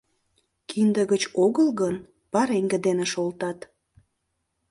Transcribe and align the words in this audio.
Кинде 0.69 1.01
гыч 1.11 1.23
огыл 1.43 1.67
гын, 1.81 1.95
пареҥге 2.31 2.77
дене 2.85 3.05
шолтат. 3.13 3.59